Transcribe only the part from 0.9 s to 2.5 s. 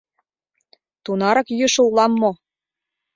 —Тунарак йӱшӧ улам мо?